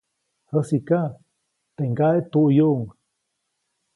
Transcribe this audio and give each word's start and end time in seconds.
Jäsiʼka, 0.53 0.99
teʼ 1.75 1.87
ŋgaʼe 1.91 2.19
tuʼyuʼuŋ. 2.31 2.83